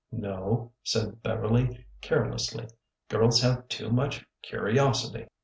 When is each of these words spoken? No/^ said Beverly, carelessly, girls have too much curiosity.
No/^ 0.11 0.71
said 0.83 1.21
Beverly, 1.21 1.85
carelessly, 2.01 2.65
girls 3.07 3.39
have 3.43 3.67
too 3.67 3.91
much 3.91 4.25
curiosity. 4.41 5.27